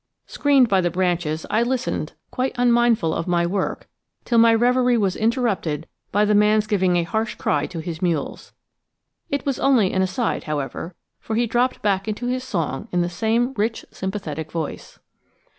Screened 0.25 0.67
by 0.67 0.81
the 0.81 0.89
branches, 0.89 1.45
I 1.51 1.61
listened 1.61 2.13
quite 2.31 2.53
unmindful 2.55 3.13
of 3.13 3.27
my 3.27 3.45
work 3.45 3.87
till 4.25 4.39
my 4.39 4.51
reverie 4.51 4.97
was 4.97 5.15
interrupted 5.15 5.85
by 6.11 6.25
the 6.25 6.33
man's 6.33 6.65
giving 6.65 6.95
a 6.95 7.03
harsh 7.03 7.35
cry 7.35 7.67
to 7.67 7.77
his 7.81 8.01
mules. 8.01 8.51
It 9.29 9.45
was 9.45 9.59
only 9.59 9.93
an 9.93 10.01
aside, 10.01 10.45
however, 10.45 10.95
for 11.19 11.35
he 11.35 11.45
dropped 11.45 11.83
back 11.83 12.07
into 12.07 12.25
his 12.25 12.43
song 12.43 12.87
in 12.91 13.01
the 13.03 13.09
same 13.11 13.53
rich 13.53 13.85
sympathetic 13.91 14.51
voice. 14.51 14.97